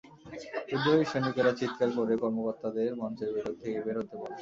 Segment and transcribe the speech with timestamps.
[0.67, 4.35] বিদ্রোহী সৈনিকেরা চিত্কার করে কর্মকর্তাদের মঞ্চের ভেতর থেকে বের হতে বলে।